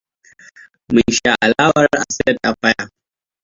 [0.93, 2.83] Mun sha alawar a state affair.